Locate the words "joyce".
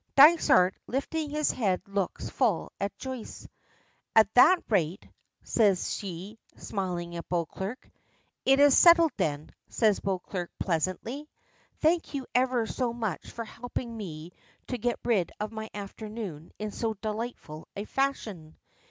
2.97-3.47